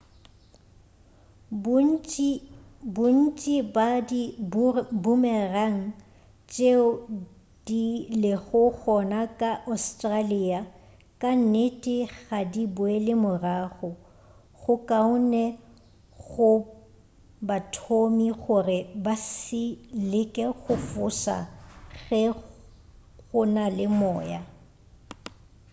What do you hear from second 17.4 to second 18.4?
bathomi